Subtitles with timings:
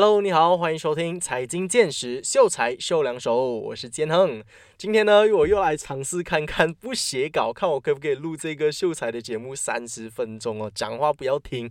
[0.00, 4.44] Hello，你好，欢迎收听财经见识，秀才秀两手，我是坚亨。
[4.78, 11.68] 今天呢，我又来尝试看看不写稿，看我可不可以录这个秀才的节目三十分钟哦，讲话不要听，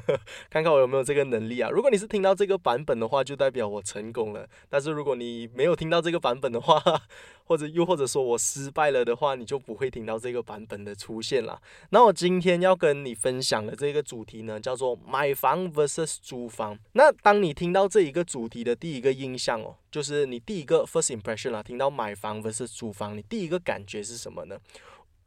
[0.50, 1.70] 看看我有没有这个能力啊。
[1.70, 6.78] 如果你是听到这个版本的话，就代表我成功了；但是如果你没有听到这个版本的话，
[7.44, 11.62] 或者又或者说我失败了的话，你就不会听到这个版本的出现了。
[11.88, 16.78] 那我今天要跟你分享的这个主题呢，叫做买房 vs 租房。
[16.92, 19.76] 那当你听到这一个主题的第一个印象哦。
[19.90, 24.58] 就是你第一个 first impression 啦，听到买房 vs 租房，你第一个感觉是什么呢？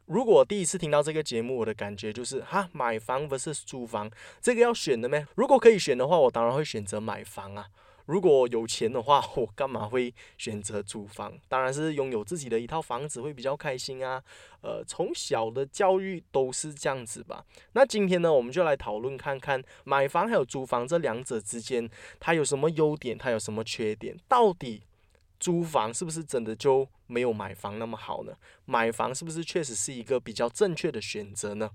[0.06, 4.10] 如果第一次听到这个节目，我的感觉就是哈，买房 vs 租房，
[4.40, 5.26] 这个要选的咩？
[5.34, 7.68] 如果可以选的话，我当然会选择买房啊。
[8.06, 11.32] 如果有钱的话， 我干嘛会选择租房？
[11.48, 14.22] 当然是拥有自己的一套房子会比较开心啊。
[14.60, 17.44] 呃，从小的教育都是这样子吧。
[17.72, 24.16] 那今天呢，我们就来讨论看看买房还有租房这两者之间，它有什么优点，它有什么缺点？
[24.28, 24.82] 到底
[25.38, 28.32] 租房是不是真的就没有买房那么好呢？
[28.64, 31.70] 买房是不是确实是一个比较正确的选择呢？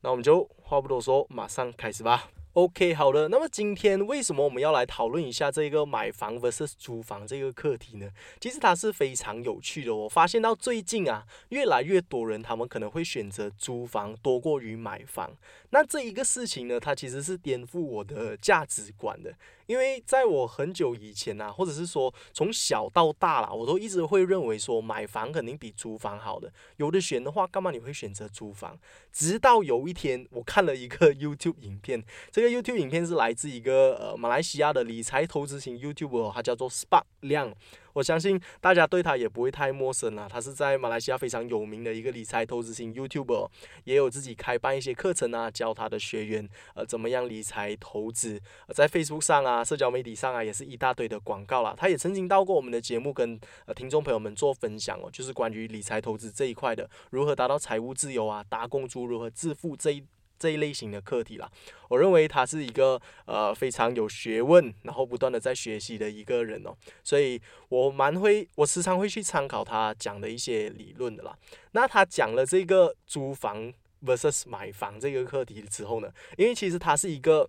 [0.00, 2.30] 那我们就话不多说，马上开始吧。
[2.58, 3.28] OK，好的。
[3.28, 8.10] 那么今天为什么我们要来讨论一下这个买房 vs 租房这个课题呢？
[8.40, 9.94] 其实它是非常有趣的。
[9.94, 15.30] 我发现到最近啊，越来越多人他们可能会选择租房多过于买房。
[15.70, 19.32] 那这一个事情呢，它其实是颠覆我的价值观的。
[19.68, 26.50] 因为在我很久以前啊，或者是说从小到大啦，我都一直会认为说买房肯定比租房好的。
[26.78, 28.78] 有的选的话，干嘛你会选择租房？
[29.12, 37.54] 直到有一天，我看了一个 YouTube 影片，这个 YouTube 影片是来自一个呃马来西亚的理财投资型 YouTuber，他叫做 Spark 亮。
[37.98, 40.28] 我相信大家对他也不会太陌生了。
[40.30, 43.48] 他是在马来西亚非常有名的一个理财投资型 YouTuber，
[43.82, 48.40] 也有自己开办一些课程啊，教他的学员呃怎么样理财投资。
[48.72, 51.74] 在 Facebook 上啊，社交媒体上啊，也是一大堆的广告啦。
[51.76, 60.04] 他也曾经到过我们的节目，跟呃听众朋友们做分享哦，就是关于理财投资这一块的，如何达到财务自由啊，打工族如何致富这一。
[60.38, 61.50] 这一类型的课题啦，
[61.88, 71.36] 我认为他是一个呃非常有学问，然后不断的在学习的一个人哦，所以我蛮会，我时常会去参考他讲的一些理论的啦。
[71.72, 73.72] 那他讲了这个租房
[74.04, 77.48] versus 买房这个课题之后呢，因为其实他是一个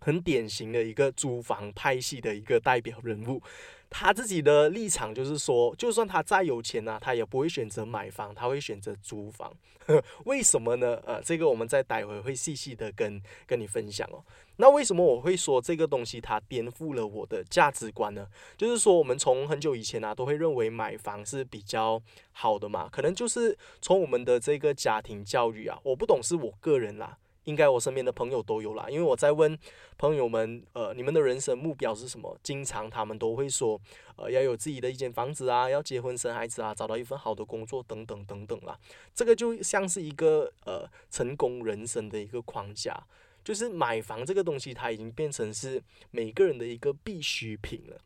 [0.00, 3.42] 很典型的一个租房派系的一个代表人物。
[3.90, 9.52] 他自己的立场就是说，就算他再有钱呢，他也不会选择买房，他会选择租房。
[10.26, 11.00] 为什么呢？
[11.06, 14.22] 呃，这个我们再待会会细细的跟跟你分享哦。
[14.56, 18.26] 那为什么我会说这个东西它颠覆了我的价值观呢？
[18.58, 27.16] 就是说，我们从很久以前啊，都会认为买房是比较好的嘛，可能就是从我们的这个家庭教育啊，我不懂是我个人啦。
[27.48, 29.58] 应该我身边的朋友都有啦，因为我在问
[29.96, 32.38] 朋友们，呃，你们的人生目标是什么？
[32.42, 33.80] 经常他们都会说，
[34.16, 38.78] 呃，要有自己的一间房子啊，要结婚生孩子啊，找到一份好的工作等等等等啦。
[39.14, 43.02] 这个就像是一个呃成功人生的一个框架，
[43.42, 47.98] 就是买房这个东西，它已经变成是每个人的一个必需品了。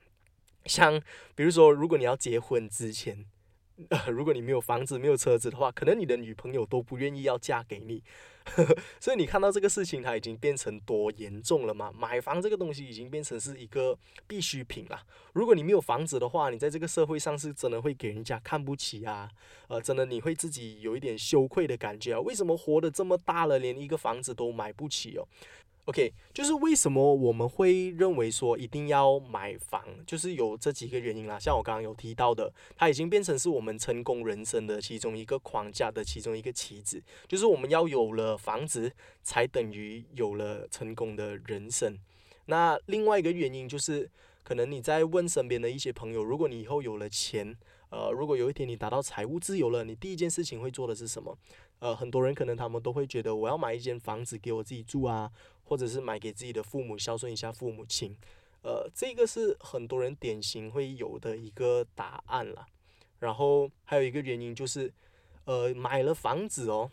[0.67, 1.03] 像
[1.35, 3.27] 比如说，如果你要结婚之前。
[4.11, 8.03] 如果你没有房子、没有车子的话，可能你的女朋友都不愿意要嫁给你。
[8.99, 11.93] 所以你看到这个事情，它已经变成多严重了嘛？
[11.97, 15.01] 买房这个东西已经变成是一个必需品了。
[15.33, 19.31] 如果你没有房子的话，你在这个社会上是真的会给人家看不起啊！
[19.69, 22.21] 呃，真的你会自己有一点羞愧的感觉啊！
[22.21, 25.29] 为什么活得这么大了，连一个房子都买不起哦
[25.87, 31.39] ？OK，就是为什么我们会认为说一定要买房，就是有这几个原因啦。
[31.39, 38.93] 像我刚刚有提到的，它已经变成是我们成功人生的其中一个框架的其中一个棋子，就是我们要有了房子，
[39.25, 41.99] 才等于有了成功的人生。
[42.47, 44.09] 那另外一个原因就是，
[44.45, 47.57] 可能你在问身边的一些朋友，如果你以后有了钱，
[47.91, 51.37] 呃，如果有一天你达到财务自由了，你第一件事情会做的是什么？
[51.81, 55.31] 呃，很多人可能他们都会觉得，我要买一间房子给我自己住啊。
[55.73, 58.15] 或者是买给自己的父母孝顺一下父母亲，
[58.61, 62.67] 呃，这个是很多人典型会有的一个答案了。
[63.21, 64.93] 然后还有一个原因就是，
[65.47, 66.91] 呃，买了房子哦，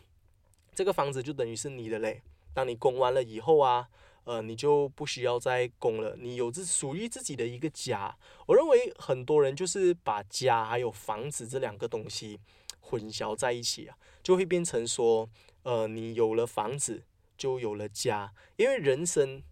[0.74, 2.22] 这个房子就等于是你的嘞。
[2.54, 3.86] 当你供完了以后啊，
[4.24, 8.16] 呃，你就不需要再供了，你有自属于自己的一个家。
[8.46, 12.40] 我认为很多人就是把家还有房子这两个东西
[12.80, 15.28] 混淆在一起啊，就会变成说，
[15.64, 17.02] 呃，你有了房子。
[17.40, 19.42] 就有了家，因为人生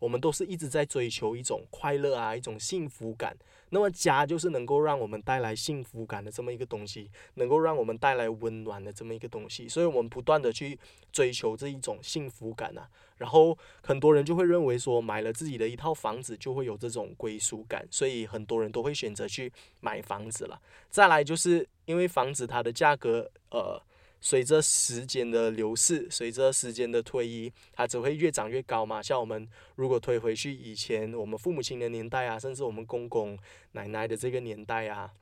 [0.00, 3.36] 我们都是一直在追求一种快乐啊，一种幸福感。
[3.70, 9.68] 那么家就是能够让我们带来幸福感的这么一个东西，能够让我们带来温暖的这么一个东西。
[9.68, 10.76] 所以，我们不断的去
[11.12, 12.88] 追求这一种幸福感啊。
[13.18, 20.60] 然后，很多人就会认为说，买了自己的一套房子就会有这种归属感，所以很多人都会选择去买房子了。
[20.90, 23.80] 再来，就是因为房子它的价格，呃。
[24.20, 29.02] 随着时间的流逝，随着时间的推移，它只会越长越高嘛。
[29.02, 33.38] 像我们如果推回去以前，我们父母亲的年代啊，甚至我们公公
[33.72, 35.12] 奶奶的这个年代啊，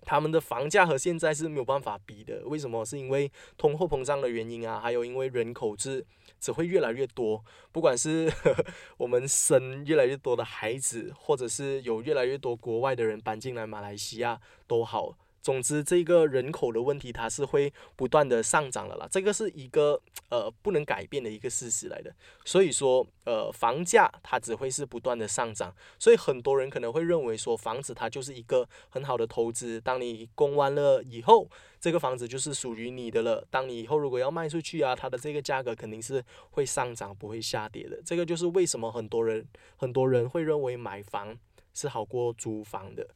[0.00, 2.42] 他们的房价和现在是没有办法比的。
[2.46, 2.84] 为什么？
[2.84, 6.04] 是因为通货膨胀的原因啊，还有因为人口是
[6.40, 8.28] 只会越来越多，不管是
[8.98, 15.16] 我们生越来越多的孩子，或者是有越来越多国外的人搬进来马来西亚都好。
[15.42, 20.00] 总之，这个人口的问题它是会不断的上涨的啦，这个是一个
[20.30, 22.14] 呃不能改变的一个事实来的。
[22.44, 25.74] 所以说，呃，房价它只会是不断的上涨。
[25.98, 29.80] 所以很多人可能会认为说，房子它就是一个很好的投资。
[29.80, 31.48] 当你供完了以后，
[31.80, 33.44] 这个房子就是属于你的了。
[33.50, 38.00] 当你以后如果要卖出去啊，它的这个价格肯定是会上涨，不会下跌的。
[38.06, 39.44] 这个就是为什么很多人
[39.76, 41.36] 很多人会认为买房
[41.74, 43.08] 是好过租房的。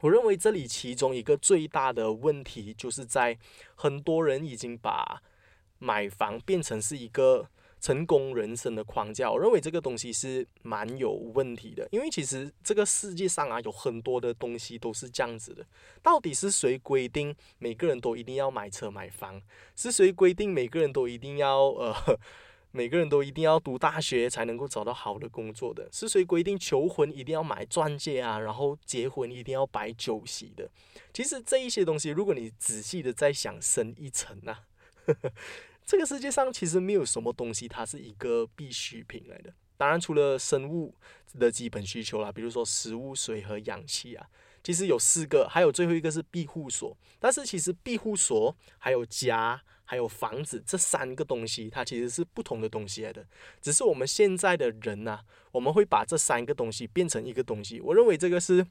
[0.00, 3.38] 我认为这里其中一个最大的问题，就是在
[3.74, 5.22] 很多人已经把
[5.78, 7.48] 买房变成是一个
[7.80, 9.30] 成功人生的框架。
[9.30, 15.64] 我认为这个东西是蛮有问题的，因为其实这个世界上啊，有很多的东西都是这样子的。
[16.02, 19.40] 到底是谁规定每个人都一定要买车买房？
[19.74, 21.94] 是谁规定每个人都一定要呃？
[22.76, 28.38] 每个人都一定要读大学才能够找到好的工作的，是谁规定求婚一定要买钻戒啊？
[28.38, 30.70] 然后结婚一定要摆酒席的？
[31.14, 34.64] 其实这一些东西，如果你仔细的再想深一层啊，
[35.86, 39.54] 这个世界上其实没有什么东西它是一个必需品来的。
[39.78, 40.94] 当然，除了生物
[41.38, 44.26] 的基本需求啦，比如说食物、水和氧气啊，
[44.62, 46.94] 其实有四个，还有最后一个是庇护所。
[47.18, 49.62] 但是其实庇护所还有家。
[49.86, 53.26] 还有房子这三个东西，它其实是不同的东西来的。
[53.62, 55.20] 只是我们现在的人呐，
[55.52, 57.80] 我们会把这三个东西变成一个东西。
[57.80, 58.66] 我认为这个是。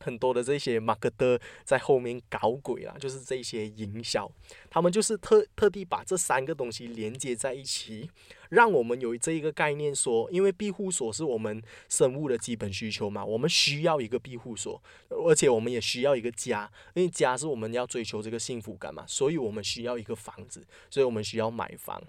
[0.00, 4.30] 很多的这些马克德在后面搞鬼啊，就是这些营销，
[4.68, 8.10] 他们就是特特地把这三个东西连接在一起，
[8.50, 22.02] 让我们有这一个概念说，因为庇护所是我们生物的基本需求嘛，我们需要一个庇护所，而且我们也需要一个家，因为家是我们要追求这个幸福感嘛，所以我们需要一个房子，所以我们需要买房。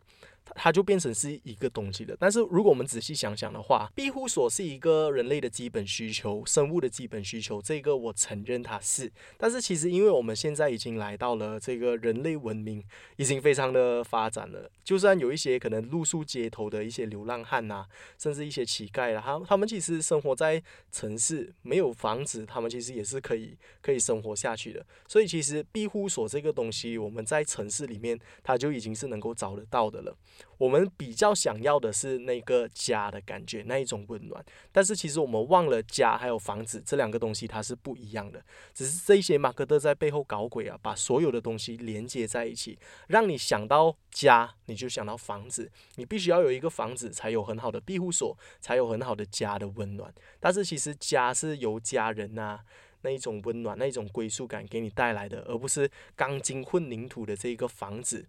[0.54, 2.16] 它就变成是一个东西了。
[2.20, 9.12] 但是如果我们仔细想想的话，庇护所是一个人类的基本需求，生物的基本需求，这个我承认它是。
[9.38, 12.84] 但是其实因为我们现在已经来到了这个人类文明
[13.18, 17.86] 已经非常的发展了，就算有一些可能露宿街头的一些流浪汉呐，
[18.18, 24.86] 甚至一些乞丐啊，他他们其实生活在城市，没有房子，他们其实也是可以可以生活下去的。
[25.08, 30.16] 所以其实庇护所这个东西，我们在城市里面，它就已经是能够找得到的了。
[30.58, 34.44] 我们比较想要的是那个家的感觉，那一种温暖。
[34.72, 38.42] 但是其实我们忘了家还有房子这两个东西它是不一样的。
[38.74, 45.70] 只是这些马克德在背后搞鬼啊，把所有的东西连接在一起，让你想到家你就想到房子。
[45.96, 50.14] 你必须要有一个房子才有很好的庇护所，才有很好的家的温暖。
[50.40, 52.60] 但是其实家是由家人呐
[53.02, 58.26] 那一种温暖、那一种归属感给你带来的，而不是钢筋混凝土的这一个房子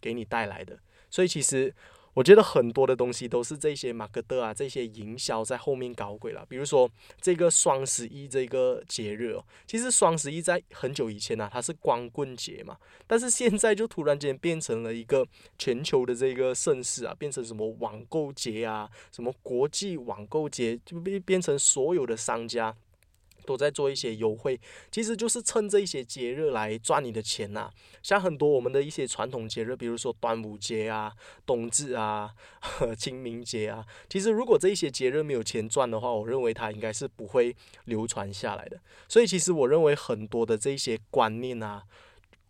[0.00, 0.78] 给你带来的。
[1.14, 1.72] 所以其实
[2.12, 6.44] 我觉得很多的东西都是这些马克德啊，这些营销在后面搞鬼了。
[6.48, 6.90] 比如说
[7.20, 15.24] 这个双十一这个节日哦，其实双十一在很久以前呢，它是光棍节嘛，但是现在就突然间变成了一个
[15.56, 22.74] 全球的这个盛事啊，变成什么网购节啊，什么国际网购节，就变变成所有的商家。
[23.44, 24.58] 都在做一些优惠，
[24.90, 27.70] 其实就是趁这一些节日来赚你的钱呐。
[28.02, 31.12] 像很多我们的一些传统节日，比如说端午节啊、
[31.46, 32.30] 冬至啊、
[32.98, 38.80] 清明节啊，其实如果这一些节日没有钱赚的话，我认为它应该是不会流传下来的。
[39.08, 41.82] 所以其实我认为很多的这一些观念啊，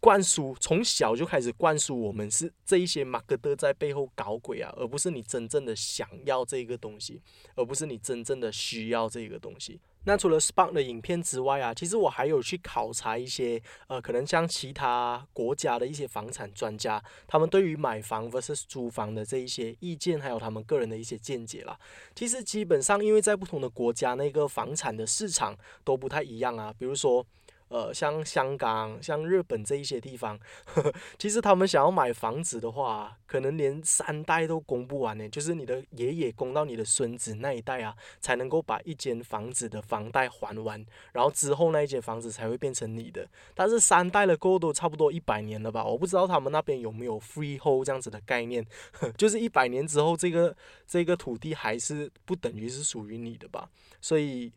[0.05, 7.23] 灌输从小就开始灌输我们是这一些马克德在背后搞鬼啊，而不是你真正的想要这个东西，
[7.55, 9.81] 而不是你真正的需要这个东西。
[10.05, 21.81] 那除了 Spark 的影片之外啊，其实我还有去考察一些呃，可能像其他国家的一些房产专家，他们对于买房 vs 租房的这一些意见，还有他们个人的一些见解啦。
[22.15, 26.75] 其实基本上，因为在不同的国家，那个房产的市场都不太一样啊。
[26.79, 27.27] 比如说，
[27.69, 30.39] 呃，像香港、像日本这一些地方，
[31.19, 35.29] 其实他们想要买房子的话，可能连三代都供不完呢。
[35.29, 43.27] 就是你的爷爷供到你的孙子那一代啊，才能够把一间房子的房贷还完，然后之后那一间房子才会变成你的。
[43.55, 45.85] 但是三代了过后都差不多一百年了吧？
[45.85, 48.65] 我不知道他们那边有没有 freehold 这样子的概念，
[49.17, 50.55] 就是一百年之后，这个
[50.87, 53.69] 这个土地还是不等于是属于你的吧？
[54.01, 54.53] 所以。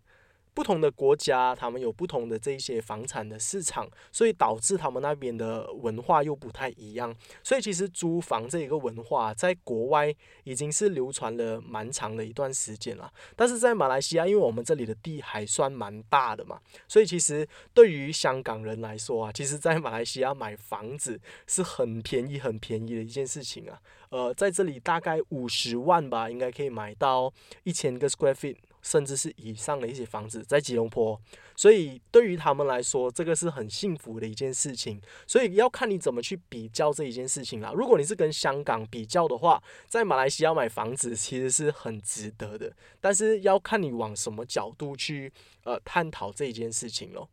[0.58, 7.16] 不同的国家，他们有不同的这一些房产的市场，所以导致他们那边的文化又不太一样。
[7.44, 10.12] 所以其实租房这一个文化，在国外
[10.46, 13.14] 已经是流传了蛮长的一段时间了。
[13.36, 23.80] 但是在马来西亚，因为我们这里的地还算蛮大的嘛，所以其实对于香港人来说啊，其实在马来西亚买房子是很便宜、很便宜的一件事情啊。
[24.10, 27.32] 呃，在这里大概五十万吧，应该可以买到
[27.64, 28.56] 一千个 square feet。
[28.88, 31.20] 甚至是以上的一些房子在吉隆坡，
[31.58, 35.02] 所以对于他们来说，这个是很幸福的一件事情。
[35.28, 37.74] 所以要看你怎么去比较这一件事情啦。
[37.76, 45.34] 如果你是跟香港比较的话，在马来西亚买房子其实是很值得的，但是要看你往什么角度去
[45.66, 47.30] 呃探讨这一件事情咯。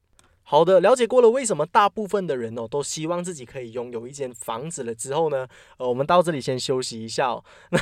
[0.47, 5.49] 好的，了解过了，为什么大部分的人哦都希望自己可以拥有一间房子了之后呢？
[5.79, 7.43] 呃，我们到这里先休息一下哦。
[7.73, 7.81] 那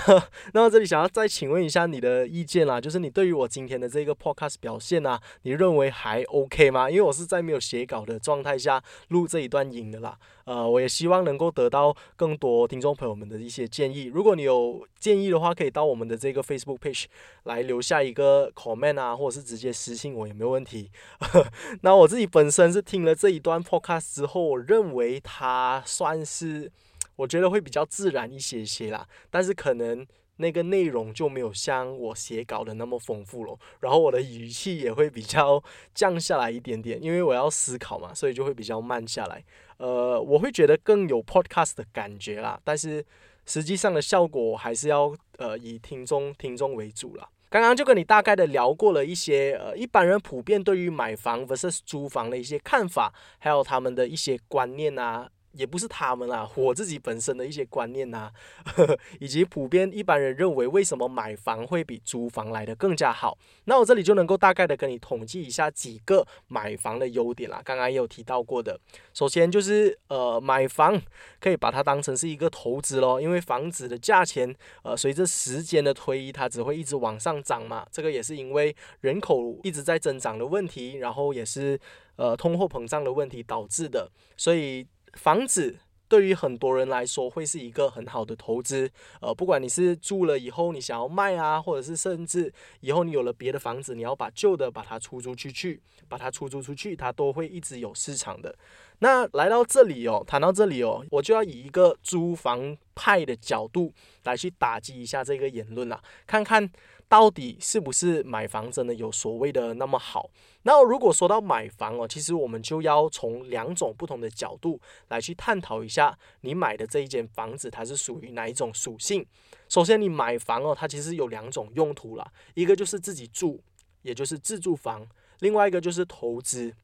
[0.54, 6.88] 那么这里想要再请问一下你的意见啦，就是你对于我今天的这个 podcast 表现啊，你认为还 OK 吗？
[6.88, 10.16] 因为我是在没有写稿的状态下录这一段音的啦。
[10.44, 14.04] 呃，我也希望能够得到更多听众朋友们的一些建议。
[14.04, 17.04] 如果你有建议的话，可以到我们的这个 Facebook page
[17.44, 20.90] 来留下一个 comment 啊，或者是直接私信我也没有问题。
[21.82, 26.70] 那我自己本身是听了这一段 podcast 之后，我认为它算是
[27.16, 30.06] 我觉得会比较自然一些些啦，但是可能。
[30.36, 35.62] 那个内容就没有像我写稿的那么丰富了，然后我的语气也会比较
[35.94, 39.44] 降下来一点点，因为我要思考嘛，所以就会比较慢下来。
[39.76, 43.04] 呃，我会觉得更有 podcast 的感觉啦，但是
[43.46, 47.28] 实际上的效果还是要呃以听众听众为主啦。
[47.52, 55.28] 刚刚就跟你大概的聊过了一些呃一般人普遍对于买房 versus 租房的一些看法，还有他们的一些观念啊。
[55.52, 58.30] 也不是他们啦，我自己本身的一些观念呐，
[59.20, 63.36] 以及普遍一般人认为为什么买房会比租房来的更加好。
[63.64, 67.60] 那我这里就能够大概的跟你统计一下几个买房的优点啦。
[67.64, 68.78] 刚刚也有提到过的，
[69.12, 71.00] 首先就是呃买房
[71.38, 77.86] 可以把它当成是一个投资咯，因为房子的价钱呃随着时间的推移，它只会一直往上涨嘛。
[77.90, 81.78] 这个也是因为人口一直在增长的问题，然后也是
[82.16, 84.86] 呃通货膨胀的问题导致的，所以。
[85.14, 85.78] 房子
[86.08, 88.90] 对于很多人来说会是一个很好的投资，
[89.20, 98.54] 呃，不管你是住了以后你想要卖啊，或者是甚至以后你有了别的房子，你要把旧的把它出租出去，把它出租出去，它都会一直有市场的。
[98.98, 103.92] 那来到这里哦，谈到这里哦，我就要以一个租房派的角度
[104.24, 106.70] 来去打击一下这个言论了，看看。
[107.12, 110.30] 到底是不是买房真的有所谓的那么好？
[110.62, 119.26] 那如果说到买房哦，其实我们就要从两种不同的角度来去探讨一下，你买的这一间房子它是属于哪一种属性。
[119.68, 123.60] 首先，你买房哦，它其实有两种用途啦，一个就是自己住，
[124.00, 125.02] 也就是自住房；
[125.40, 126.74] 另外一个就是投资，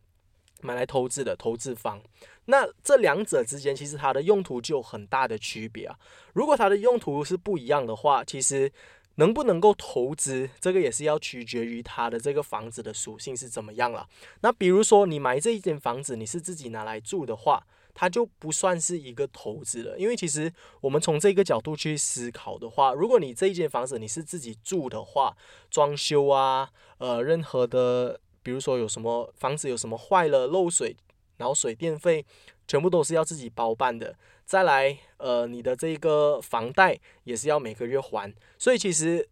[0.60, 2.02] 买来投资的投资房。
[2.44, 5.98] 那这两者之间其实它的用途就有很大的区别啊。
[6.34, 8.70] 如果它的用途是不一样的话，其实。
[9.18, 14.08] 能不能够投资，这个也是要取决于它的这个房子的属性是怎么样了。
[14.40, 19.98] 那比如说你买这一间房子，你是自己拿来住的话，它就不算是一个投资了。
[19.98, 25.36] 因为其实我们从这个角度去思考的话，如果你这一间房子你是自己住的话，
[25.68, 30.96] 装修啊，呃，任何的，比如说有什么房子有什么坏了漏水，
[31.38, 32.24] 然后水电费
[32.68, 34.14] 全部都是要自己包办的。
[34.48, 39.28] 再来，呃，你的这个房贷也是要每个月还，所以其实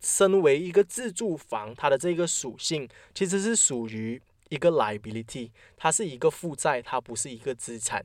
[0.00, 8.02] 身为一个自住房，它的这个属性其实是属于一个 liability，它是一个负债，它不是一个资产。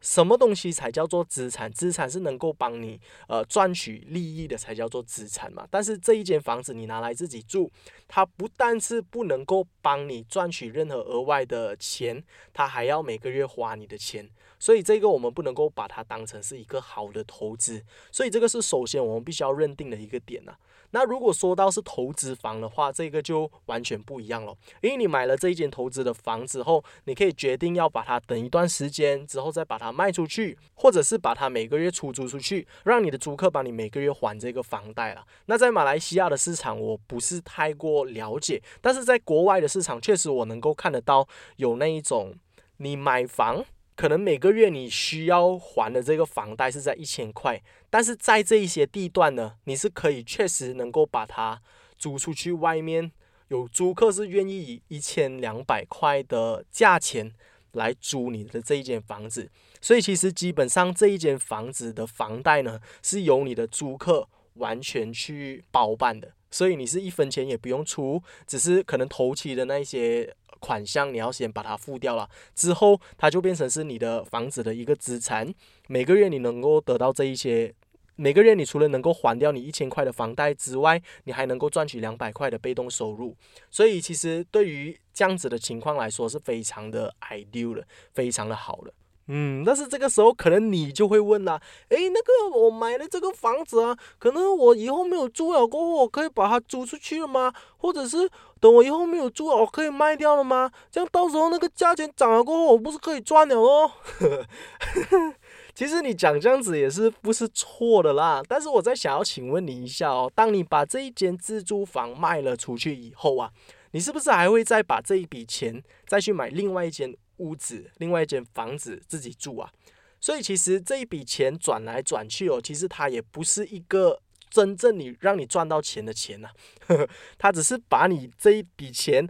[0.00, 1.70] 什么东西才叫做资产？
[1.72, 5.66] 资产是能够帮你呃赚取利益的才叫做资产嘛。
[5.70, 7.70] 但是这一间房子你拿来自己住，
[8.06, 14.28] 它不但是不能够帮你赚取任何额外的钱，它还要每个月花你的钱。
[14.60, 17.84] 所以这个我们不能够把它当成是一个好的投资。
[18.10, 20.56] 所以这个是首先我们必须要认定的一个点呐。
[20.90, 24.54] 那如果说到是投资房的话，这个就完全不一样了。
[24.80, 35.24] 因为你买了这一间投资的房子后，你可以决定要把它等一段时间之后再把它卖出去，或者是把它每个月出租出去，让你的租客帮你每个月还这个房贷了。
[35.46, 41.26] 那在马来西亚的市场，我不是太过了解，但是在国外的市场，确实我能够看得到
[41.56, 42.34] 有那一种，
[42.78, 43.64] 你买房。
[43.98, 51.60] 可能每个月你需要还的这个房贷是在一千块，但是在这一些地段呢，你是可以确实能够把它
[51.96, 53.10] 租出去，外面
[53.48, 57.34] 有租客是愿意以一千两百块的价钱
[57.72, 59.50] 来租你的这一间房子，
[59.80, 70.32] 所以其实基本上这一间房子的房贷呢是由你的租客完全去包办的，所以你是一分钱也不用出，只是可能头期的那些。
[70.60, 75.52] 款项你要先把它付掉了，之后它就变成是你的房子的一个资产。
[75.88, 77.74] 每个月你能够得到这一些，
[78.16, 83.36] 每个月你除了能够还掉你一千块的房贷之外，你还能够赚取两百块的被动收入。
[83.70, 88.92] 所以其实对于这样子的情况来说，是非常的 ideal 的，非常的好的。
[89.28, 97.52] 嗯，但是这个时候可能你就会问啦，诶，那个我买了这个房子啊，可能我以后没有住了过后，我可以把它租出去了吗？
[97.76, 100.70] 或者是等我以后没有住了，我可以卖掉了吗？
[100.90, 103.90] 这样到时候那个价钱涨了过后，我不是可以赚了哦？
[105.74, 113.50] 其实你讲这样子也是不是错的啦，但是我在想要请问你一下哦，当你把这一间自住房卖了出去以后啊，
[113.92, 117.14] 你是不是还会再把这一笔钱再去买另外一间？
[117.38, 119.72] 屋子，另外一间房子自己住啊，
[120.20, 126.50] 所以其实这一笔钱转来转去哦，其实它也不是一个真正你让你赚到钱的钱呐，
[127.38, 129.28] 它只是把你这一笔钱。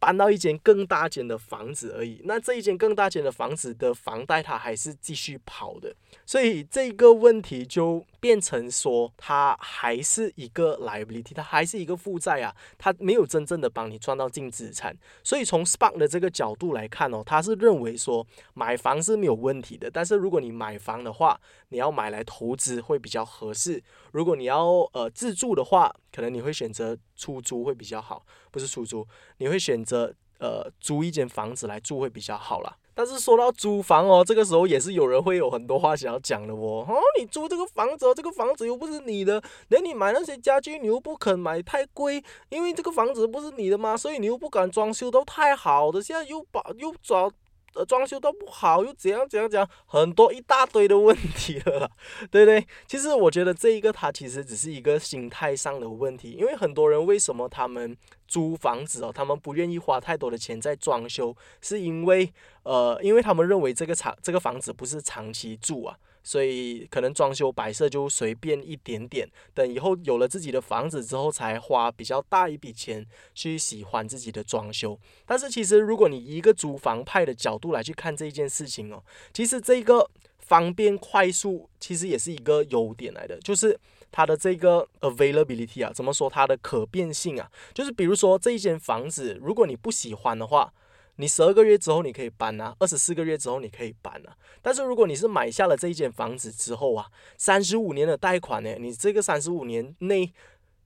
[0.00, 5.92] 搬到一间更大间的房子而已，那这一间更大间的房子的房贷它还是继续跑的，
[6.28, 14.94] 所以这个问题就变成说它还是一个 liability，它还是一个负债啊，它没有真正的帮你赚到净资产。
[15.24, 23.80] 所以从 Spark 的这个角度来看哦，他是认为说买房是没有问题的，但是如果你买房的话，你要买来投资会比较合适；
[24.12, 29.08] 如果你要呃自住的话，可能你会选择出租会比较好，不是出租，
[29.38, 32.76] 你会选择呃租一间房子来住会比较好啦。
[32.98, 36.84] 但是说到租房哦，这个时候也是有人会有很多话想要讲的哦。
[36.88, 47.30] 哦，你租这个房子，这个房子又不是你的，连你买那些家具你又不肯买太贵，因为这个房子不是你的嘛，所以你又不敢装修都太好的，现在又把又找。
[47.74, 51.90] 呃，装修都不好，又怎样怎样讲，很多一大堆的问题了，
[52.30, 52.66] 对不对？
[52.86, 57.96] 其实我觉得这一个它其实只是一个心态上的问题，因为很多人为什么他们
[58.26, 62.32] 租房子哦，他们不愿意花太多的钱在装修，是因为
[62.64, 65.96] 呃，因为他们认为这个长这个房子不是长期住啊。
[66.28, 73.02] 所以可能装修摆设就随便一点点，等以后有了自己的房子之后，才花比较大一笔钱
[73.34, 75.00] 去喜欢自己的装修。
[75.24, 83.80] 但是其实如果你一个租房派的角度来去看这一件事情哦，其实这个方便快速其实也是一个优点来的，就是
[84.12, 87.50] 它的这个 availability 啊，怎么说它的可变性啊？
[87.72, 90.70] 就是比如说这一间房子，如果你不喜欢的话。
[91.20, 94.36] 你十二个月之后你可以搬啊，二十四个月之后你可以搬啊。
[94.62, 100.32] 但是如果你是买下了这一间房子之后啊，三十五年的贷款呢，你这个三十五年内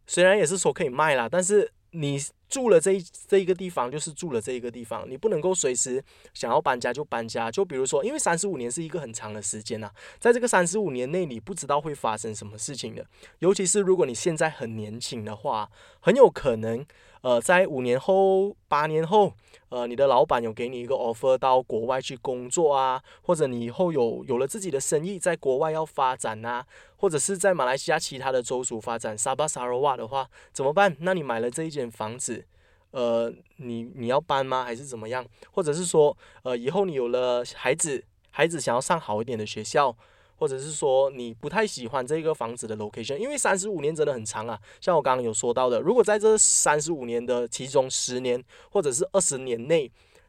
[0.06, 2.18] 虽然也是说可以卖啦，但是你
[2.48, 7.50] 住了这一这一个地方就是住了这一个地方，你不能够随时想要搬家就搬家。
[7.50, 13.06] 就比如说，因为三十五年是一个很长的时间呐，在这个三十五年内你不知道会发生什么事情的，
[13.40, 16.86] 尤其是如果你现在很年轻的话，很有可能。
[17.22, 19.32] 呃，在五年后、八年后，
[19.68, 30.96] 呃，你的老板有给你一个 offer 到国外去工作啊，或者你以后有有了自己的生意，在国外要发展啊，或者是在马来西亚其他的州属发展，沙巴、沙拉瓦的话怎么办？
[31.00, 32.44] 那你买了这一间房子，
[32.90, 34.64] 呃，你你要搬吗？
[34.64, 35.24] 还是怎么样？
[35.52, 39.96] 或者是说，呃，以后你有了孩子，孩子想要上好一点的学校。
[40.42, 44.58] 或者是说你不太喜欢这个房子的 location，因为三十五年真的很长啊。
[44.80, 49.88] 像我刚刚有说到的，如果在这三十五年的其中十年或者是二十年内，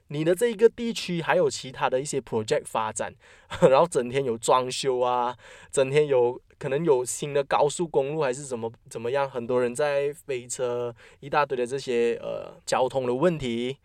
[0.09, 3.11] 你的这一个地区还有其他的一些 project 发展，
[3.67, 5.35] 然后整天有装修啊，
[5.71, 13.77] 整天有可能有新的高速公路还是怎么怎么样，很多人在飞车，一大堆的这些呃交通的问题。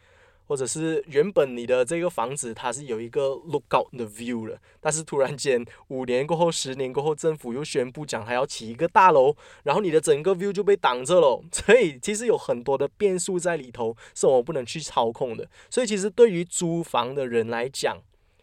[0.48, 11.40] 或者是原本你的这个房子它是有一个 lookout 的 view 了，但是突然间五年过后、十年过后，政府又宣布讲它要起一个大楼，然后你的整个 view 就被挡着了。
[11.52, 15.46] 所以其实有很多的变数在里头，是我们不能去操控的。
[15.68, 17.98] 所以其实对于租房的人来讲，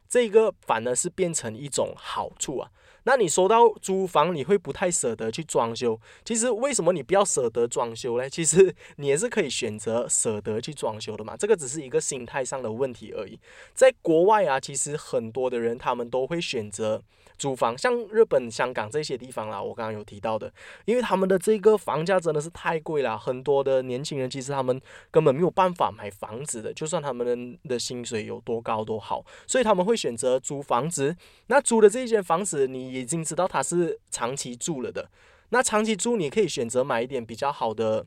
[0.07, 2.69] 这个反而是变成一种好处啊。
[3.05, 5.99] 那你收到租房，你会不太舍得去装修。
[6.23, 8.29] 其实为什么你不要舍得装修呢？
[8.29, 11.35] 其实你也是可以选择舍得去装修的嘛。
[11.37, 13.39] 这个只是一个心态上的问题而已。
[13.73, 17.01] 在国外啊，其实很多的人他们都会选择。
[17.37, 20.49] 租房像日本、香港这些地方啦，我刚刚有提到的，
[20.85, 24.79] 因为他们的这个房价真的是太贵了，很多的年轻人其实他们
[25.11, 31.13] 根本没有办法买房子的，就算他们的薪水有多高多好，所以他们会选择租房子。
[31.47, 35.09] 那租的这一间房子，你已经知道他是长期住了的，
[35.49, 38.05] 那长期租你可以选择买一点比较好的、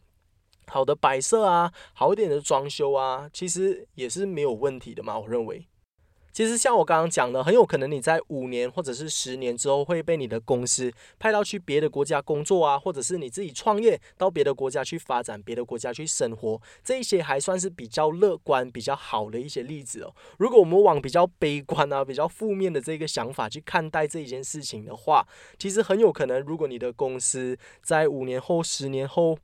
[0.67, 5.67] 好的摆设啊，好一点的装修啊，其实也是没有问题的嘛，我认为。
[6.39, 20.15] 其实像我刚刚讲的，很有可能你在五年或者是十年之后会被你的公司派到去别的国家工作啊，或者是你自己创业到别的国家去发展，别的国家去生活，这一些还算是比较乐观、比较好的一些例子哦。
[20.39, 25.27] 如果我们往比较悲观啊、比较负面的这个想法去看待这一件事情的话，
[25.59, 29.37] 其实很有可能，如果你的公司在五年后、十年后，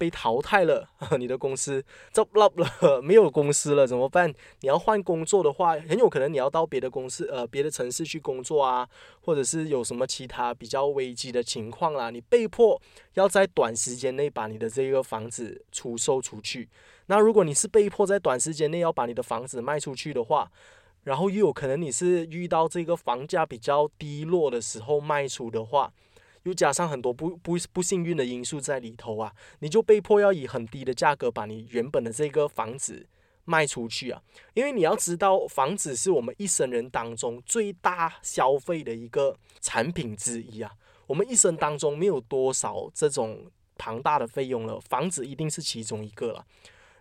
[0.00, 0.88] 被淘汰了，
[1.20, 4.32] 你的公司 j o 了，没有公司了，怎么办？
[4.60, 8.88] 你要换工作的话，很有可能你要到别的公司，呃，别的城市去工作啊，
[9.20, 12.80] 或者是有什么其他比较危机的情况啦，你被迫
[13.12, 16.66] 要在短时间内把你的这个房子出售出去。
[17.08, 20.50] 那如果你是被迫在短时间内要把你的房子卖出去的话，
[21.04, 25.92] 然后又有可能你是遇到这个房价比较低落的时候卖出的话。
[26.44, 33.06] 又加上很多不不不幸运的因素在里头啊，你就被迫要以很低的价格把你原本的这个房子
[33.44, 34.22] 卖出去啊，
[34.54, 40.72] 因为你要知道，房子是我们一生人当中最大消费的一个产品之一啊，
[41.06, 46.46] 我们一生当中没有多少这种庞大的费用了，房子一定是其中一个了。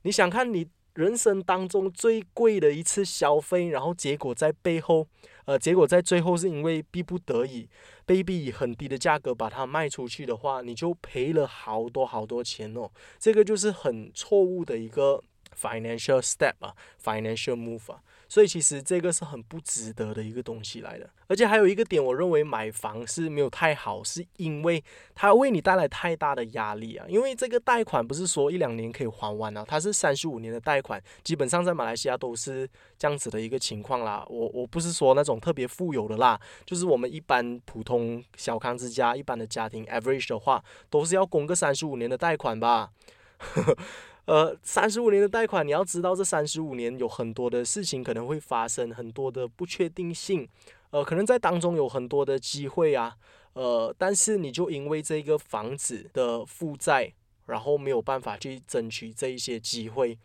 [0.02, 5.08] 你想看你人生当中最贵的一次消费，然后结果在背后。
[5.49, 7.67] 呃，结果在最后是因为逼不得已
[8.05, 12.88] ，，baby 以很低的价格把它卖出去的话，你就赔了好多好多钱哦。
[13.17, 15.23] 这个就是很错误的一个
[15.59, 17.99] financial step 啊，financial move 啊。
[18.29, 24.81] 所以其实这个是很不值得的一个东西来的，而且还有一个点，我认为买房是没有太好，是因为
[25.15, 27.05] 它为你带来太大的压力啊。
[27.09, 34.23] 因为这个贷款不是说一两年可以还完啊，它是三十五年的贷款，基本上在马来西亚都是这样子的一个情况啦。
[34.29, 42.91] 我我不是说那种特别富有的啦，就是我们一般普通小康之家一般的家庭 average 的话，都是要供个三十五年的贷款吧。
[44.29, 50.47] 呃，三十五年的贷款，你要知道，这三十五年有很多的事情可能会发生，很多的不确定性，
[50.91, 53.17] 呃，可能在当中有很多的机会啊，
[53.53, 57.11] 呃，但是你就因为这个房子的负债，
[57.47, 60.15] 然后没有办法去争取这一些机会，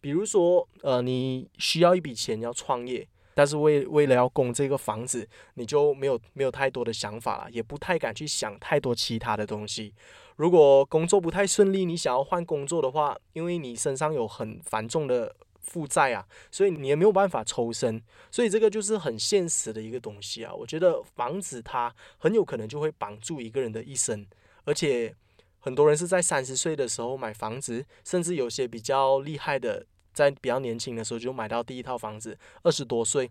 [0.00, 3.06] 比如说，呃，你需要一笔钱要创业。
[3.34, 9.94] 但是为为了要供这个房子，你就没有没有太多的想法了，也不太敢去想太多其他的东西。
[10.36, 18.02] 如果工作不太顺利，你想要换工作的话，因为你身上有很繁重的负债啊，所以你也没有办法抽身。
[18.30, 20.52] 所以这个就是很现实的一个东西啊。
[20.52, 24.26] 我觉得房子它很有可能就会绑住一个人的一生，
[24.64, 25.14] 而且
[25.58, 29.86] 很多人是在三十岁的时候买房子，甚至有些比较厉害的。
[30.12, 33.30] 在比较年轻的时候就买到第一套房子，二十多岁，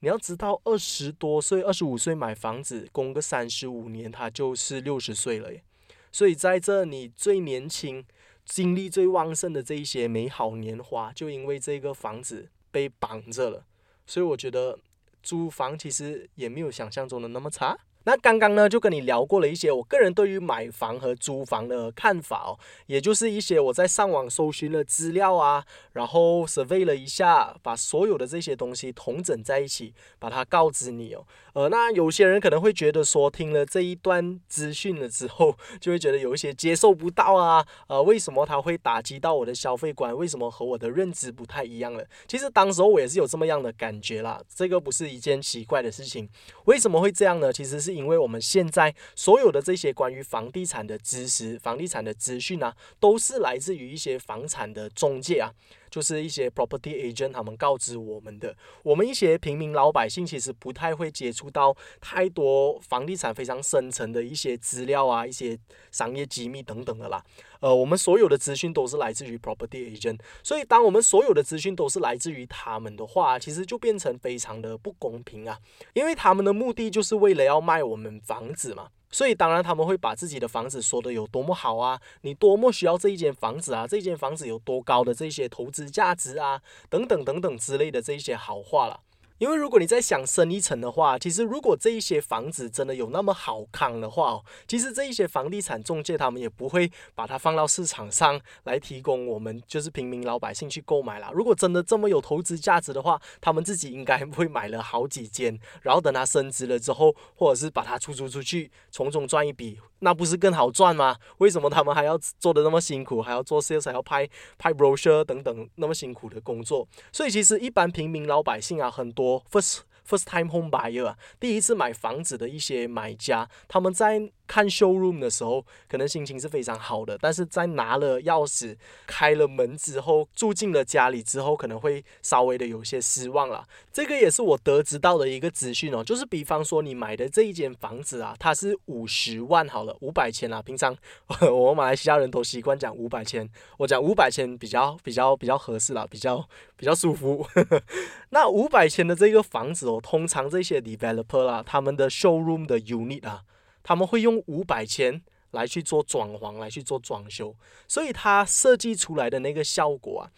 [0.00, 5.62] 你要知道，二十多岁、二十五岁买房子，供个三十五年，他就是六十岁了耶。
[6.10, 8.04] 所以在这你最年轻、
[8.44, 13.64] 精力最旺盛的这一些美好年华，就因为这个房子被绑着了。
[14.06, 14.78] 所以我觉得
[15.22, 17.78] 租房其实也没有想象中的那么差。
[18.04, 31.24] 那刚刚呢，就跟你聊过了一些我个人对于买房和租房的看法哦，也就是一些我在上网搜寻的资料啊，然后 survey 了一下，把所有的这些东西统整在一起，把它告知你哦。
[31.52, 40.16] 呃，那有些人可能会觉得说，听了这一段资讯了之后，就会觉得有一些接受不到啊，呃，为什么它会打击到我的消费观？
[40.16, 42.04] 为什么和我的认知不太一样了？
[42.26, 46.28] 其实当时候我也是有这么样的感觉啦，这个不是一件奇怪的事情。
[46.64, 47.52] 为什么会这样呢？
[47.52, 47.91] 其实是。
[47.92, 55.52] 因为我们现在所有的这些关于房地产的知识、房地产的资讯啊，都是来自于一些房产的中介啊。
[55.92, 65.58] 就是一些 property agent 他们告知我们的，我们一些平民老百姓其实不太会接触到太多房地产非常深层的一些资料啊，一些
[65.90, 67.22] 商业机密等等的啦。
[67.60, 75.58] 呃，我们所有的资讯都是来自于 property agent，所以当我们所有的资讯都是来自于他们的话，其实就变成非常的不公平啊，
[75.92, 78.88] 因为他们的目的就是为了要卖我们房子嘛。
[79.12, 88.98] 所以当然他们会把自己的房子说的有多么好啊，你多么需要这一间房子啊，这间房子有多高的这些投资价值啊，等等等等之类的这些好话了。
[89.42, 101.28] 因为如果你在想深一层的话，其实如果这一些房子真的有那么好康的话哦，其实这一些房地产中介他们也不会把它放到市场上来提供我们就是平民老百姓去购买啦。
[101.34, 111.16] 如果真的这么有投资价值的话，他们自己应该会买了好几间，然后等它升值了之后，或者是把它出租出去，从中赚一笔，那不是更好赚吗？
[111.38, 116.86] 为什么他们还要做的那么辛苦，还要做 sales，还要拍拍 brochure 等等那么辛苦的工作？
[117.10, 124.32] 所以其实一般平民老百姓啊，很多 first first time home buyer，第一次买房子的一些买家，他们在。
[124.52, 133.66] 看 showroom 的时候，可能心情是非常好的，但是在拿了钥匙、开了门之后，住进了家里之后，可能会稍微的有些失望了。
[133.90, 140.60] 这个也是我得知到的一个资讯哦，就是比方说你买的这一间房子啊，它是五十万好了，五百千啊。
[140.60, 140.94] 平常
[141.50, 147.46] 我马来西亚人都习惯讲五百千，我讲五百千比较比较比较合适了，比较比较舒服。
[148.28, 153.44] 那五百千的这个房子哦，通常这些 developer 啦，他们的 showroom 的 unit 啊。
[153.82, 157.54] 他们会用五百千来去做装潢，来去做装修，
[157.86, 160.30] 所以它设计出来的那个效果啊，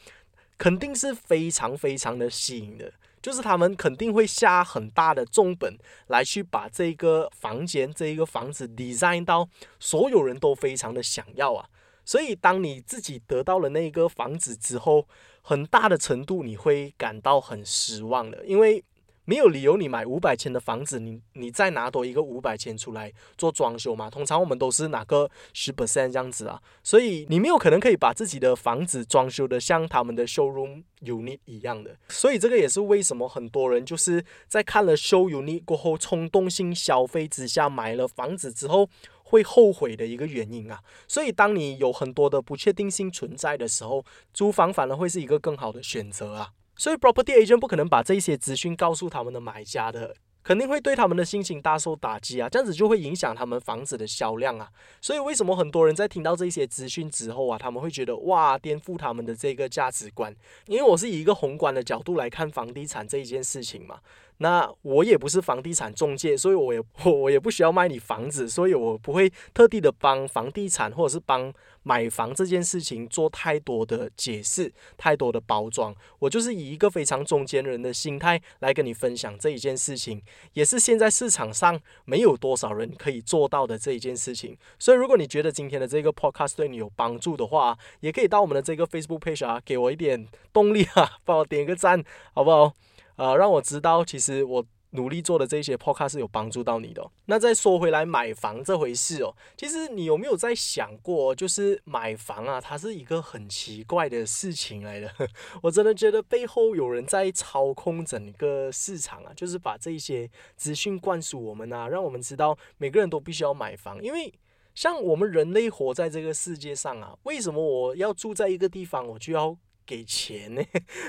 [0.58, 2.92] 肯定是非常非常的吸引的。
[3.22, 5.78] 就是他们肯定会下很大的重本
[6.08, 11.68] 来去把这个房间、这一个房子 design 到所有人都非常的想要啊。
[12.04, 15.08] 所以当你自己得到了那个房子之后，
[15.40, 18.84] 很大的程度你会感到很失望的，因为。
[19.26, 24.10] 没有理由，你买五百千的房子，你你再拿多一个五百千出来做装修嘛？
[24.10, 31.96] 通常我们都是拿个十 percent 这样子啊，所以你没有可能可以把自己的房子装修的像他们的 showroom unit 一样的。
[32.08, 38.88] 所以这个也是为什么很多人就是在看了 show unit 过后，冲动性消费之下买了房子之后
[39.22, 40.82] 会后悔的一个原因啊。
[41.08, 46.50] 所以当你有很多的不确定性存在的时候，租房反而会是一个更好的选择啊。
[46.76, 52.48] 所以，property agent 不可能把这一些资讯告诉他们的买家的，肯定会对他们的心情大受打击啊！
[52.48, 54.68] 这样子就会影响他们房子的销量啊！
[55.00, 60.34] 所以，为什么很多人在听到这些资讯之后啊，他们会觉得哇，颠覆他们的这个价值观？
[60.66, 64.00] 因为我是以一个宏观的角度来看房地产这一件事情嘛。
[64.38, 71.54] 那我也不是房地产中介，所以我也我我也不需要卖你房子，所以我不会特地的帮房地产或者是帮
[71.84, 75.94] 买房这件事情做太多的解释、太多的包装。
[76.18, 80.20] 我就是以一个非常中间人的心态来跟你分享这一件事情，
[80.54, 84.58] 也是现在市场上没有多少人可以做到的这一件事情。
[84.78, 92.72] 所以，如果你觉得今天的这个 podcast 对你有帮助的话，也可以到我们的这个 Facebook page 啊，给我一点动力啊，帮我点个赞，好不好？
[93.16, 97.08] 呃，让我知道，其实我努力做的这些 podcast 是有帮助到你的。
[97.26, 105.12] 那再说回来，买房这回事哦，其实你有没有在想过，就是买房啊，它是一个很奇怪的事情来的。
[105.62, 114.02] 我真的觉得背后有人在操控整个市场啊，就是把这些资讯灌输我们啊，让我们知道每个人都必须要买房。
[114.02, 114.32] 因为
[114.74, 119.56] 像我们人类活在这个世界上啊，为什么我要住在一个地方，我就要？
[119.86, 120.62] 给钱呢？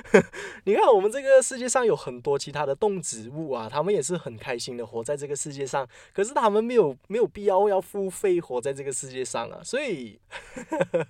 [0.66, 10.20] 你看，我们这个世界上有很多其他的动植物啊，他们也是很开心的活在这个世界上，可是他们没有没有必要要付费活在这个世界上啊，所以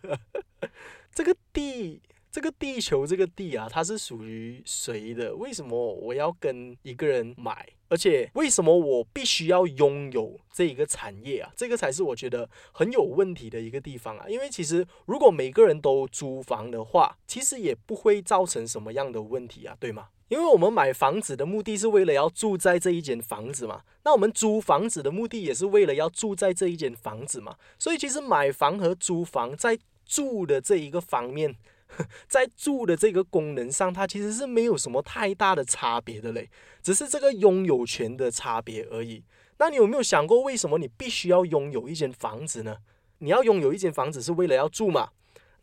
[1.13, 2.01] 这个地。
[2.35, 5.33] 这个地球，这个地啊，它是属于谁的？
[5.37, 7.65] 为什么我要跟一个人买？
[7.87, 11.49] 而且为什么我必须要拥有这一个产业啊？
[11.55, 14.25] 这个才是我觉得很有问题的一个地方啊！
[14.27, 20.09] 因为其实如果每个人都租房的话，其实也不会造成什么样的问题啊，对吗？
[20.27, 31.55] 因为我们买房子的目的是为了要住在这一间房子嘛，那我们租房子的目的也是为了要住在这一间房子嘛，所以其实买房和租房在住的这一个方面。
[32.27, 36.49] 在住的这个功能上，它其实是没有什么太大的差别的嘞，
[36.81, 39.23] 只是这个拥有权的差别而已。
[39.57, 42.77] 那你有没有想过，为什么你必须要拥有一间房子呢？
[43.19, 45.09] 你要拥有一间房子是为了要住嘛？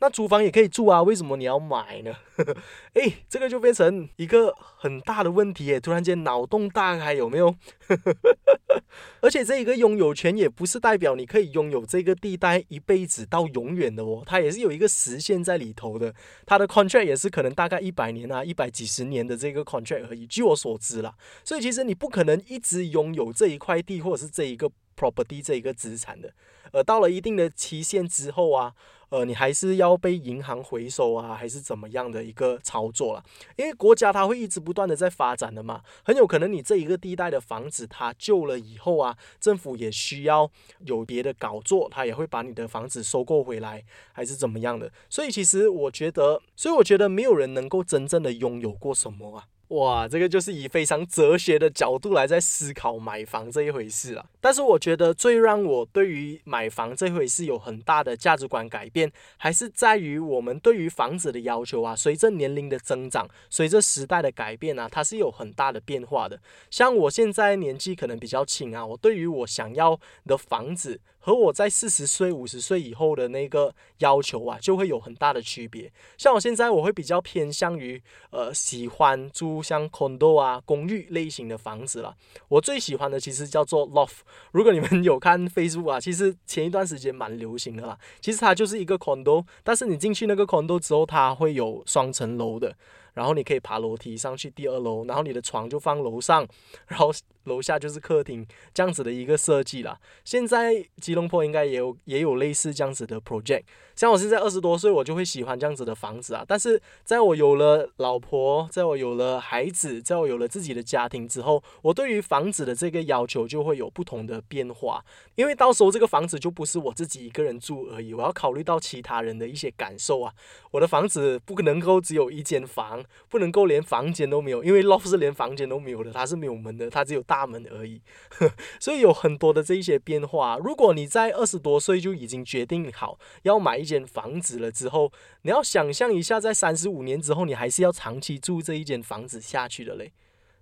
[0.03, 2.13] 那租房也可以住啊，为什么你要买呢？
[2.95, 5.79] 哎，这个就变成一个很大的问题耶！
[5.79, 7.55] 突然间脑洞大开，有没有？
[9.23, 16.13] 而且这一个拥有权也不是代表你可以拥有这个地带一辈子到永远的哦，它也是有一个时限在里头的。
[16.45, 20.27] 它的 contract 也是可能大概一百年啊，一百几十年的这个 contract 而已。
[20.27, 24.69] 据我所知啦，所以其实你不可能一直拥有这一块地或者是这一个
[25.03, 26.33] property 这一个资产的。
[26.73, 28.73] 而到了一定的期限之后啊，
[29.11, 33.23] 呃，你还是要被银行回收啊，还是怎么样的一个操作了？
[33.57, 40.51] 因为国家它会一直不断的在发展的嘛，很有可能你这一个地带的房子它旧了以后啊，政府也需要
[40.87, 44.91] 有别的搞作，它也会把你的房子收购回来，还是怎么样的？
[45.11, 49.45] 所以其实我觉得，所以我觉得没有人能够真正的拥有过什么啊。
[49.73, 54.27] 哇，这个就是以非常哲学的角度来在思考买房这一回事了。
[54.39, 61.97] 但是我觉得最让我对于买房这回事有很大的价值观改变，还是在于我们对于房子的要求啊。
[61.97, 66.39] 随着年龄的增长，随着时代的改变啊，它是有很大的变化的。
[66.71, 71.01] 像我现在年纪可能比较轻啊，我对于我想要的房子。
[71.25, 75.91] 和我在四十岁、五十岁以后的那个要求啊，就会有很大的区别。
[76.19, 82.13] 像我现在，我会比较偏向于呃喜欢租像 condo 啊、公寓类型的房子了。
[82.49, 84.19] 我最喜欢的其实叫做 loft。
[84.51, 87.97] 如果你们有看 Facebook 啊，其实前一段时间蛮流行的啦。
[88.21, 92.77] 其实它就是一个 condo，但是你进去那个 condo 之后，它会有双层楼的。
[93.15, 96.49] 然后你可以爬楼梯上去第二楼，然后你的床就放楼上，
[96.87, 97.13] 然后
[97.45, 99.99] 楼下就是客厅，这样子的一个设计啦。
[100.25, 103.63] 现在吉隆坡应该也有也有类似这样子的 project。
[103.95, 106.43] 像我现在二十多岁，我就会喜欢这样子的房子啊。
[106.49, 115.05] 但是在我有了老婆，在我有了孩子，在我有了自己的家庭之后，我对于房子的这个要求就会有不同的变化。
[115.35, 120.33] 因为到时候这个房子就不是我自己一个人住而已，我要考虑到其他人的一些感受啊。
[120.71, 128.03] 我的房子不可能够只有一间房，不能够连房间都没有，因为 loft 是连房间都没有的，它是没有门的，它只有大门而已。
[128.79, 130.59] 所以有很多的这一些变化。
[130.59, 135.11] 如果你在二十多岁就已经决定好要买一间房子了之后，
[135.43, 140.13] 你要想象一下，在三十五年之后，你还是要长期住这一间房子下去的嘞。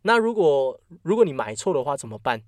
[0.03, 2.43] 那如果如果你买错的话怎么办？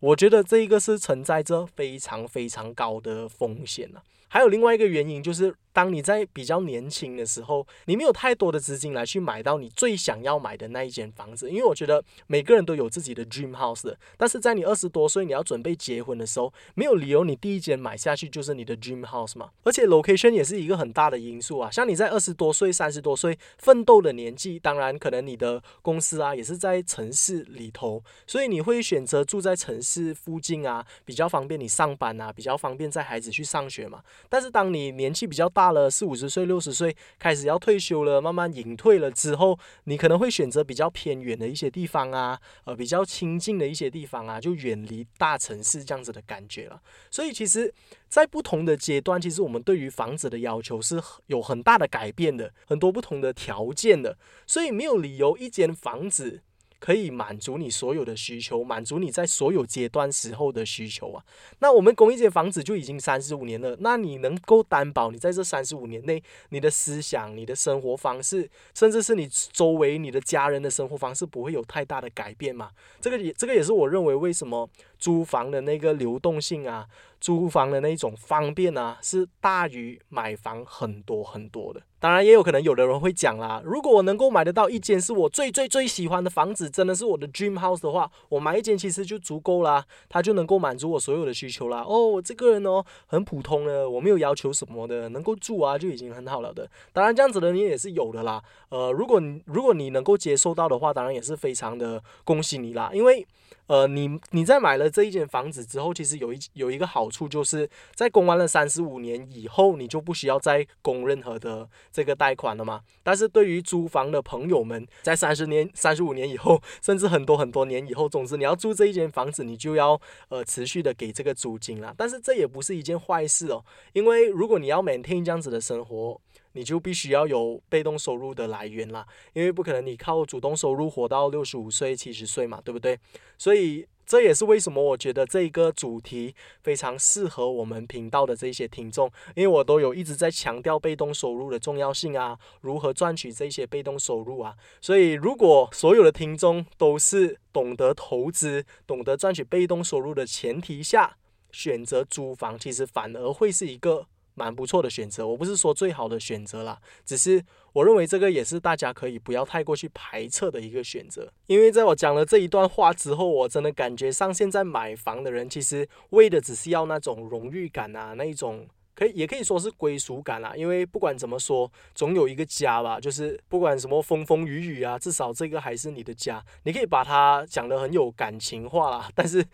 [0.00, 4.02] 我觉得这一个是存在着非常非常高的风险了。
[4.34, 5.54] 还有另外一个原因就是。
[5.74, 13.98] 当你在比较年轻的时候，你没有太多的资金来去买到你最想要买的那一间房子，因为我觉得每个人都有自己的 dream house 的。
[14.16, 19.50] 但是在你二十多岁，你要准备结婚的时候，没有理由你第一间买下去就是你的 dream house 嘛。
[19.64, 21.68] 而且 location 也是一个很大的因素啊。
[21.68, 34.04] 像你在二十多岁、三十多岁奋斗的年纪，当然可能你的公司啊也是在城市里头，所以你会选择住在城市附近啊，比较方便你上班啊，比较方便载孩子去上学嘛。
[34.28, 46.80] 但是当你年纪比较大，了四五十岁、六十岁，开始要退休了，慢慢隐退了之后，你可能会选择比较偏远的一些地方啊，呃，比较亲近的一些地方啊，就远离大城市这样子的感觉了。
[47.10, 47.72] 所以，其实，
[48.08, 54.16] 在不同的阶段，其实我们对于房子的要求是有很大的改变的，很多不同的条件的。
[54.46, 56.42] 所以，没有理由一间房子。
[56.84, 61.24] 可以满足你所有的需求，满足你在所有阶段时候的需求啊。
[61.60, 72.70] 那我们供一间房子就已经三十五年了，那你能够担保你在这三十五年内，你的思想、你的生活方式，甚至是你周围你的家人的生活方式不会有太大的改变吗？
[73.00, 74.68] 这个也这个也是我认为为什么
[75.04, 76.86] 租房的那个流动性啊。
[77.20, 81.80] 租房的那种方便啊，是大于买房很多很多的。
[81.98, 91.82] 当然，也有可能有的人会讲啦，如果我能够买得到一间是我最最最喜欢的房子，真的是我的 dream house 的话，我买一间其实就足够啦，它就能够满足我所有的需求啦。
[91.88, 96.68] 哦，我这个人哦，很普通的，我没有要求什么的，能够住啊就已经很好了的。
[96.92, 98.42] 当然，这样子的人也是有的啦。
[98.68, 103.26] 呃，如果你如果你能够接受到的话，当然也是非常的恭喜你啦，因为。
[103.66, 112.82] 呃，你你在买了这一间房子之后，其实有一有一个好处，就是在供完了三十五年以后，你就不需要再供任何的这个贷款了嘛。
[113.02, 121.94] 但是对于租房的朋友们，在三十年、三十五年以后，甚至很多很多年以后，总之你要住这一间房子，你就要呃持续的给这个租金了。
[121.96, 123.64] 但是这也不是一件坏事哦，
[123.94, 126.20] 因为如果你要 maintain 这样子的生活。
[126.54, 132.98] 你就必须要有被动收入的来源啦，因为不可能你靠主动收入活到六十五岁、七十岁嘛，对不对？
[133.36, 144.54] 所以这也是为什么我觉得这一个主题非常适合我们频道的这些听众，因为我都有一直在强调被动收入的重要性啊，如何赚取这些被动收入啊。
[144.80, 151.16] 所以如果所有的听众都是懂得投资、懂得赚取被动收入的前提下
[151.50, 154.06] 选择租房，其实反而会是一个。
[154.34, 161.32] 蛮不错的选择，我不是说最好的选择啦，只是我认为这个也是大家可以不要太过去排斥的一个选择。
[161.46, 168.66] 因为在我讲了这一段话之后，我真的感觉上现在买房的人其实为的只是要那种荣誉感啊，那一种。
[168.94, 173.00] 可以，也可以说是归属感啦，因为不管怎么说，总有一个家吧。
[173.00, 176.44] 就是不管什么风风雨雨啊，至少这个还是你的家。
[176.62, 179.44] 你可以把它讲得很有感情化啦， 但是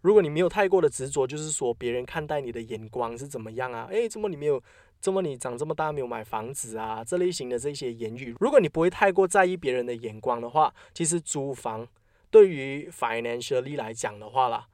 [0.00, 3.86] 如果你没有太过的执着，就是说别人看待你的眼光是怎么样啊？
[3.90, 4.62] 诶，怎么你没有，
[5.00, 7.04] 怎么你长这么大没有买房子啊？
[7.04, 11.86] 这类型的这些言语，如果你不会太过在意别人的眼光的话，其实租房
[12.30, 14.66] 对于 financially 来讲的话啦。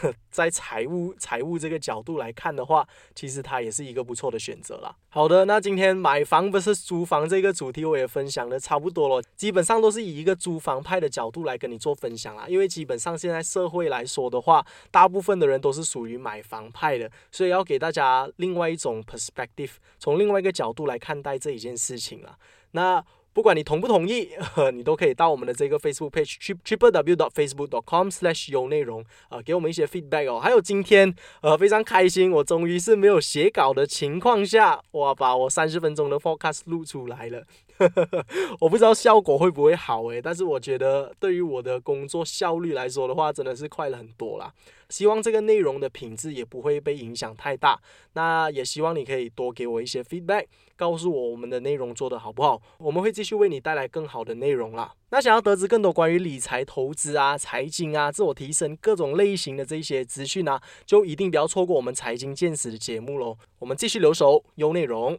[0.30, 4.94] 在财务财务这个角度来看的话，其实它也是一个不错的选择啦。
[5.08, 12.46] 好的，那今天买房不是租房这个主题我也分享的差不多了，基本上都是以一个租房派的角度来跟你做分享啦。
[12.48, 22.38] 因为基本上现在社会来说的话，大部分的人都是属于买房派的，所以要给大家另外一种 perspective，从另外一个角度来看待这一件事情了。
[22.72, 24.28] 那不管你同不同意，
[24.74, 30.38] 你都可以到我们的这个 Facebook page 去 triple w dot facebook dot com slash 有内容啊，给我们一些 feedback 哦。
[30.38, 37.42] 还有今天呃非常开心，我终于是没有写稿的情况下，哇，把我三十分钟的 podcast 录出来了。
[38.60, 44.52] 我不知道效果会不会好诶，但是我觉得对于我的工作效率来说的话，真的是快了很多啦。
[44.92, 47.80] 希望这个内容的品质也不会被影响太大。
[48.12, 50.44] 那也希望你可以多给我一些 feedback，
[50.76, 54.92] 告诉我我们的内容做得好不好，我们会继续为你带来更好的内容啦。
[55.08, 63.38] 那想要得知更多关于理财投资啊、财经啊、自我提升各种类型的这些资讯啊，就一定不要错过我们财经见识的节目喽。
[63.60, 65.18] 我们继续留守优内容。